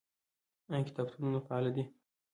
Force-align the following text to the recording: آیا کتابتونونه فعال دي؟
آیا 0.71 0.87
کتابتونونه 0.89 1.39
فعال 1.47 1.65
دي؟ 1.75 1.83